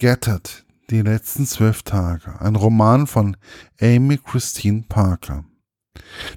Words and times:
Gathered, 0.00 0.64
die 0.90 1.02
letzten 1.02 1.44
zwölf 1.44 1.82
Tage, 1.82 2.40
ein 2.40 2.54
Roman 2.54 3.08
von 3.08 3.36
Amy 3.80 4.16
Christine 4.18 4.84
Parker. 4.88 5.44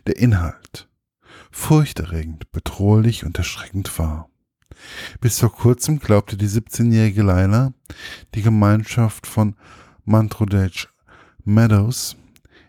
Der 0.08 0.18
Inhalt 0.18 0.90
furchterregend, 1.52 2.52
bedrohlich 2.52 3.24
und 3.24 3.38
erschreckend 3.38 4.00
war. 4.00 4.32
Bis 5.20 5.38
vor 5.38 5.54
kurzem 5.54 6.00
glaubte 6.00 6.38
die 6.38 6.47
17-jährige 6.47 7.21
Leila, 7.21 7.74
die 8.34 8.42
Gemeinschaft 8.42 9.28
von 9.28 9.55
Mantrodage 10.05 10.88
Meadows, 11.43 12.16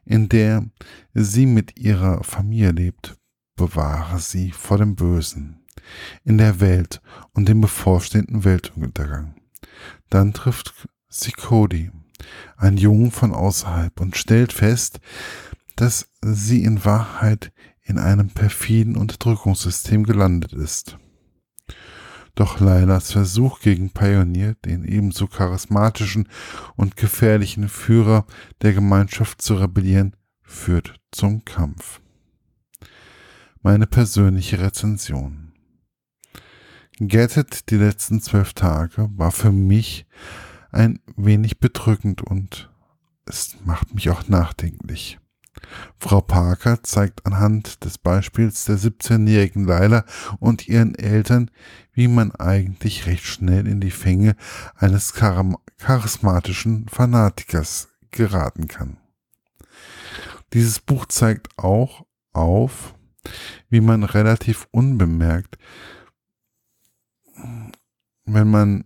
in 0.05 0.29
der 0.29 0.67
sie 1.15 1.47
mit 1.47 1.79
ihrer 1.79 2.23
Familie 2.23 2.73
lebt, 2.73 3.17
bewahre 3.57 4.19
sie 4.19 4.51
vor 4.51 4.77
dem 4.77 4.95
Bösen 4.95 5.65
in 6.23 6.37
der 6.37 6.61
Welt 6.61 7.01
und 7.33 7.49
dem 7.49 7.63
bevorstehenden 7.63 8.45
Weltuntergang. 8.45 9.42
Dann 10.11 10.33
trifft 10.33 10.89
sie 11.09 11.33
Cody, 11.33 11.91
einen 12.57 12.77
Jungen 12.77 13.11
von 13.11 13.33
außerhalb, 13.33 14.01
und 14.01 14.17
stellt 14.17 14.53
fest, 14.53 15.01
dass 15.77 16.09
sie 16.23 16.65
in 16.65 16.85
Wahrheit 16.85 17.53
in 17.83 17.99
einem 17.99 18.31
perfiden 18.31 18.97
Unterdrückungssystem 18.97 20.05
gelandet 20.05 20.53
ist. 20.53 20.99
Doch 22.35 22.61
Lailas 22.61 23.13
Versuch 23.13 23.61
gegen 23.61 23.91
Pioneer, 23.91 24.55
den 24.65 24.85
ebenso 24.85 25.27
charismatischen 25.27 26.29
und 26.77 26.97
gefährlichen 26.97 27.69
Führer 27.69 28.27
der 28.63 28.73
Gemeinschaft 28.73 29.43
zu 29.43 29.57
rebellieren, 29.57 30.17
führt 30.43 30.95
zum 31.11 31.45
Kampf. 31.45 32.01
Meine 33.61 33.87
persönliche 33.87 34.61
Rezension. 34.61 35.42
Get 36.99 37.71
die 37.71 37.77
letzten 37.77 38.21
zwölf 38.21 38.53
Tage 38.53 39.09
war 39.17 39.31
für 39.33 39.53
mich 39.53 40.07
ein 40.71 41.01
wenig 41.17 41.59
bedrückend 41.59 42.23
und 42.23 42.71
es 43.27 43.57
macht 43.65 43.95
mich 43.95 44.11
auch 44.11 44.29
nachdenklich. 44.29 45.19
Frau 45.99 46.21
Parker 46.21 46.83
zeigt 46.83 47.25
anhand 47.27 47.85
des 47.85 47.99
Beispiels 47.99 48.65
der 48.65 48.77
17-jährigen 48.77 49.65
Leila 49.65 50.05
und 50.39 50.69
ihren 50.69 50.95
Eltern, 50.95 51.51
wie 51.93 52.09
man 52.09 52.33
eigentlich 52.33 53.07
recht 53.07 53.25
schnell 53.25 53.67
in 53.67 53.81
die 53.81 53.91
Fänge 53.91 54.35
eines 54.77 55.15
charismatischen 55.15 56.89
Fanatikers 56.89 57.89
geraten 58.11 58.67
kann. 58.67 58.99
Dieses 60.53 60.81
Buch 60.81 61.07
zeigt 61.07 61.49
auch 61.59 62.05
auf, 62.33 62.95
wie 63.71 63.81
man 63.81 64.05
relativ 64.05 64.67
unbemerkt, 64.71 65.57
wenn 68.25 68.51
man 68.51 68.85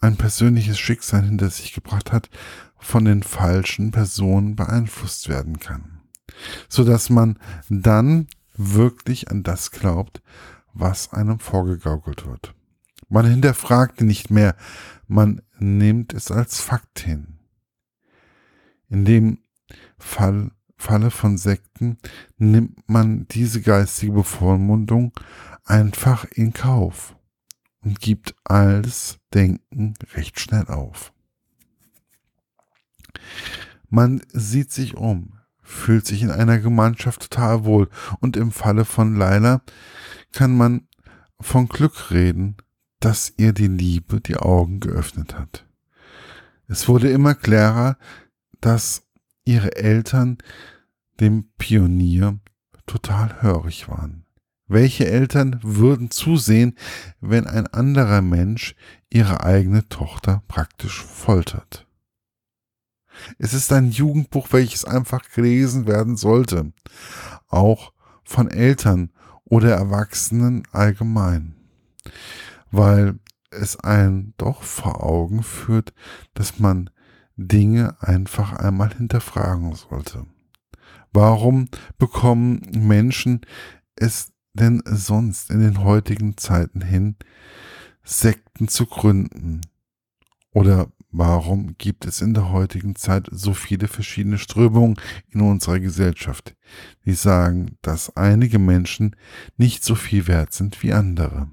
ein 0.00 0.16
persönliches 0.16 0.78
Schicksal 0.78 1.24
hinter 1.24 1.50
sich 1.50 1.72
gebracht 1.72 2.12
hat, 2.12 2.30
von 2.78 3.04
den 3.04 3.22
falschen 3.22 3.90
Personen 3.90 4.54
beeinflusst 4.54 5.28
werden 5.28 5.58
kann. 5.58 6.00
So 6.68 6.84
dass 6.84 7.10
man 7.10 7.38
dann 7.68 8.28
wirklich 8.56 9.30
an 9.30 9.42
das 9.42 9.70
glaubt, 9.70 10.22
was 10.72 11.12
einem 11.12 11.40
vorgegaukelt 11.40 12.26
wird. 12.26 12.54
Man 13.08 13.26
hinterfragt 13.26 14.00
nicht 14.00 14.30
mehr, 14.30 14.54
man 15.06 15.42
nimmt 15.58 16.12
es 16.12 16.30
als 16.30 16.60
Fakt 16.60 17.00
hin. 17.00 17.38
In 18.88 19.04
dem 19.04 19.38
Fall, 19.98 20.52
Falle 20.76 21.10
von 21.10 21.38
Sekten 21.38 21.98
nimmt 22.36 22.88
man 22.88 23.26
diese 23.28 23.60
geistige 23.60 24.12
Bevormundung 24.12 25.12
einfach 25.64 26.24
in 26.24 26.52
Kauf 26.52 27.16
und 27.88 28.00
gibt 28.00 28.34
alles 28.44 29.18
Denken 29.32 29.94
recht 30.12 30.38
schnell 30.38 30.66
auf. 30.66 31.14
Man 33.88 34.20
sieht 34.30 34.72
sich 34.72 34.94
um, 34.94 35.38
fühlt 35.62 36.04
sich 36.04 36.20
in 36.20 36.30
einer 36.30 36.58
Gemeinschaft 36.58 37.22
total 37.22 37.64
wohl 37.64 37.88
und 38.20 38.36
im 38.36 38.52
Falle 38.52 38.84
von 38.84 39.16
Laila 39.16 39.62
kann 40.32 40.54
man 40.54 40.86
von 41.40 41.66
Glück 41.66 42.10
reden, 42.10 42.58
dass 43.00 43.32
ihr 43.38 43.54
die 43.54 43.68
Liebe 43.68 44.20
die 44.20 44.36
Augen 44.36 44.80
geöffnet 44.80 45.38
hat. 45.38 45.66
Es 46.66 46.88
wurde 46.88 47.10
immer 47.10 47.34
klarer, 47.34 47.96
dass 48.60 49.06
ihre 49.46 49.76
Eltern 49.76 50.36
dem 51.20 51.48
Pionier 51.56 52.38
total 52.84 53.40
hörig 53.40 53.88
waren. 53.88 54.26
Welche 54.68 55.06
Eltern 55.06 55.58
würden 55.62 56.10
zusehen, 56.10 56.76
wenn 57.20 57.46
ein 57.46 57.66
anderer 57.66 58.20
Mensch 58.20 58.74
ihre 59.08 59.42
eigene 59.42 59.88
Tochter 59.88 60.42
praktisch 60.46 61.02
foltert? 61.02 61.86
Es 63.38 63.54
ist 63.54 63.72
ein 63.72 63.90
Jugendbuch, 63.90 64.48
welches 64.52 64.84
einfach 64.84 65.30
gelesen 65.30 65.86
werden 65.86 66.16
sollte, 66.16 66.72
auch 67.48 67.92
von 68.24 68.50
Eltern 68.50 69.10
oder 69.44 69.72
Erwachsenen 69.72 70.64
allgemein, 70.70 71.56
weil 72.70 73.18
es 73.50 73.80
einen 73.80 74.34
doch 74.36 74.62
vor 74.62 75.02
Augen 75.02 75.42
führt, 75.42 75.94
dass 76.34 76.58
man 76.58 76.90
Dinge 77.36 77.96
einfach 78.00 78.52
einmal 78.52 78.92
hinterfragen 78.92 79.74
sollte. 79.74 80.26
Warum 81.12 81.68
bekommen 81.96 82.60
Menschen 82.74 83.40
es 83.96 84.32
denn 84.58 84.82
sonst 84.84 85.50
in 85.50 85.60
den 85.60 85.82
heutigen 85.84 86.36
Zeiten 86.36 86.80
hin, 86.80 87.16
Sekten 88.04 88.68
zu 88.68 88.86
gründen? 88.86 89.60
Oder 90.52 90.90
warum 91.10 91.76
gibt 91.78 92.06
es 92.06 92.20
in 92.20 92.34
der 92.34 92.50
heutigen 92.50 92.94
Zeit 92.96 93.28
so 93.30 93.54
viele 93.54 93.88
verschiedene 93.88 94.38
Strömungen 94.38 94.96
in 95.28 95.40
unserer 95.40 95.80
Gesellschaft, 95.80 96.56
die 97.04 97.14
sagen, 97.14 97.76
dass 97.82 98.16
einige 98.16 98.58
Menschen 98.58 99.16
nicht 99.56 99.84
so 99.84 99.94
viel 99.94 100.26
wert 100.26 100.52
sind 100.52 100.82
wie 100.82 100.92
andere? 100.92 101.50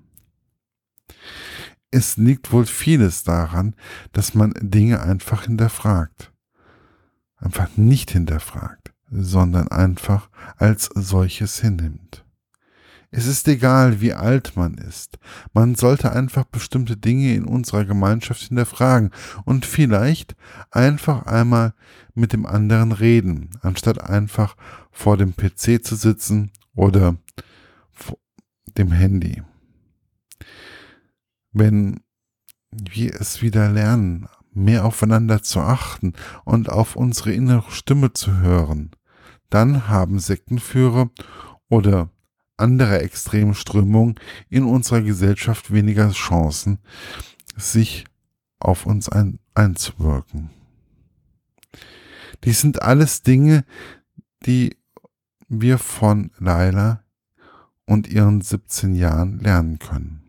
Es 1.91 2.17
liegt 2.17 2.51
wohl 2.51 2.66
vieles 2.66 3.23
daran, 3.23 3.75
dass 4.11 4.33
man 4.33 4.53
Dinge 4.59 5.01
einfach 5.01 5.43
hinterfragt. 5.43 6.33
Einfach 7.37 7.77
nicht 7.77 8.11
hinterfragt, 8.11 8.93
sondern 9.09 9.69
einfach 9.69 10.29
als 10.57 10.89
solches 10.93 11.61
hinnimmt. 11.61 12.25
Es 13.18 13.28
ist 13.28 13.48
egal, 13.48 14.02
wie 14.02 14.12
alt 14.12 14.58
man 14.58 14.74
ist. 14.74 15.20
Man 15.53 15.76
sollte 15.76 16.12
einfach 16.12 16.44
bestimmte 16.44 16.98
Dinge 16.98 17.34
in 17.34 17.46
unserer 17.46 17.86
Gemeinschaft 17.86 18.42
hinterfragen 18.42 19.12
und 19.46 19.66
vielleicht 19.66 20.36
einfach 20.70 21.26
einmal 21.26 21.74
mit 22.14 22.34
dem 22.34 22.46
anderen 22.46 22.92
reden, 22.92 23.52
anstatt 23.62 24.02
einfach 24.02 24.58
vor 24.92 25.16
dem 25.16 25.34
PC 25.34 25.81
zu 25.81 25.96
sitzen 25.96 26.52
oder 26.76 27.16
vor 27.94 28.18
dem 28.78 28.92
Handy. 28.92 29.42
Wenn 31.53 32.02
wir 32.70 33.16
es 33.22 33.42
wieder 33.42 33.72
lernen, 33.72 34.28
mehr 34.52 34.84
aufeinander 34.84 35.42
zu 35.42 35.62
achten 35.62 36.12
und 36.44 36.68
auf 36.68 36.97
unsere 36.97 37.32
innere 37.32 37.72
Stimme 37.72 38.12
zu 38.12 38.40
hören, 38.40 38.92
dann 39.50 39.88
haben 39.88 40.20
Sektenführer 40.20 41.12
oder 41.70 42.09
andere 42.57 43.01
extreme 43.01 43.53
Strömungen 43.53 44.16
in 44.49 44.63
unserer 44.63 45.01
Gesellschaft 45.01 45.71
weniger 45.71 46.11
Chancen, 46.11 46.79
sich 47.57 48.05
auf 48.59 48.85
uns 48.85 49.09
ein, 49.09 49.39
einzuwirken. 49.53 50.49
Dies 52.43 52.61
sind 52.61 52.81
alles 52.81 53.23
Dinge, 53.23 53.66
die 54.45 54.77
wir 55.47 55.77
von 55.77 56.31
Laila 56.39 57.03
und 57.85 58.07
ihren 58.07 58.41
17 58.41 58.95
Jahren 58.95 59.39
lernen 59.39 59.79
können. 59.79 60.22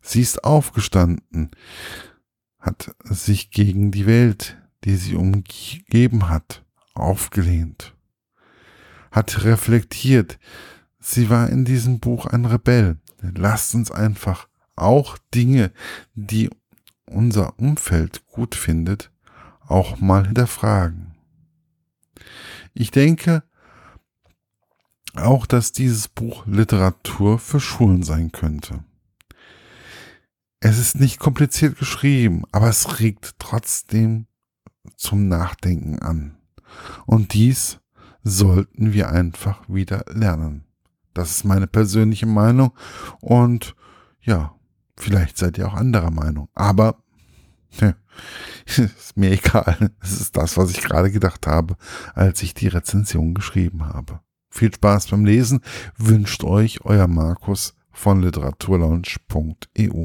Sie 0.00 0.20
ist 0.20 0.44
aufgestanden, 0.44 1.50
hat 2.58 2.94
sich 3.02 3.50
gegen 3.50 3.90
die 3.90 4.06
Welt, 4.06 4.56
die 4.84 4.96
sie 4.96 5.16
umgeben 5.16 6.28
hat, 6.28 6.64
aufgelehnt, 6.94 7.94
hat 9.10 9.44
reflektiert, 9.44 10.38
Sie 11.04 11.28
war 11.28 11.50
in 11.50 11.64
diesem 11.64 11.98
Buch 11.98 12.26
ein 12.26 12.44
Rebell. 12.44 12.96
Lasst 13.20 13.74
uns 13.74 13.90
einfach 13.90 14.46
auch 14.76 15.18
Dinge, 15.34 15.72
die 16.14 16.48
unser 17.06 17.58
Umfeld 17.58 18.24
gut 18.28 18.54
findet, 18.54 19.10
auch 19.66 20.00
mal 20.00 20.26
hinterfragen. 20.26 21.14
Ich 22.72 22.92
denke 22.92 23.42
auch, 25.14 25.44
dass 25.44 25.72
dieses 25.72 26.06
Buch 26.06 26.46
Literatur 26.46 27.38
für 27.40 27.60
Schulen 27.60 28.04
sein 28.04 28.30
könnte. 28.30 28.84
Es 30.60 30.78
ist 30.78 31.00
nicht 31.00 31.18
kompliziert 31.18 31.78
geschrieben, 31.78 32.44
aber 32.52 32.68
es 32.68 33.00
regt 33.00 33.34
trotzdem 33.40 34.26
zum 34.96 35.26
Nachdenken 35.26 35.98
an. 35.98 36.38
Und 37.06 37.34
dies 37.34 37.80
sollten 38.22 38.92
wir 38.92 39.10
einfach 39.10 39.68
wieder 39.68 40.04
lernen. 40.08 40.64
Das 41.14 41.30
ist 41.30 41.44
meine 41.44 41.66
persönliche 41.66 42.26
Meinung. 42.26 42.72
Und 43.20 43.74
ja, 44.20 44.54
vielleicht 44.96 45.38
seid 45.38 45.58
ihr 45.58 45.68
auch 45.68 45.74
anderer 45.74 46.10
Meinung. 46.10 46.48
Aber 46.54 46.96
Ja, 47.80 47.94
ist 48.66 49.16
mir 49.16 49.30
egal. 49.32 49.90
Es 50.00 50.20
ist 50.20 50.36
das, 50.36 50.56
was 50.56 50.70
ich 50.70 50.80
gerade 50.82 51.10
gedacht 51.10 51.46
habe, 51.46 51.76
als 52.14 52.42
ich 52.42 52.54
die 52.54 52.68
Rezension 52.68 53.34
geschrieben 53.34 53.86
habe. 53.86 54.20
Viel 54.50 54.74
Spaß 54.74 55.08
beim 55.08 55.24
Lesen 55.24 55.60
wünscht 55.96 56.44
euch 56.44 56.84
euer 56.84 57.08
Markus 57.08 57.74
von 57.90 58.20
literaturlaunch.eu. 58.20 60.00